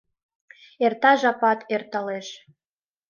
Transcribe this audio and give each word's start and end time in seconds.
Эрта 0.85 1.11
жапат, 1.21 1.59
эрталеш 1.73 2.27